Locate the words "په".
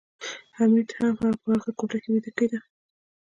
1.43-1.49